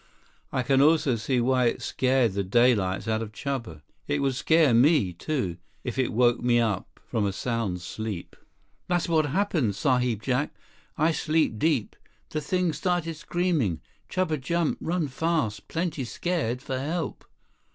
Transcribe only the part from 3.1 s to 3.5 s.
of